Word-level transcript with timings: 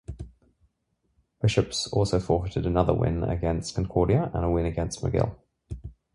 Bishop's 1.43 1.85
also 1.93 2.19
forfeited 2.19 2.65
another 2.65 2.91
win 2.91 3.23
against 3.23 3.75
Concordia 3.75 4.31
and 4.33 4.43
a 4.43 4.49
win 4.49 4.65
against 4.65 5.03
McGill. 5.03 5.35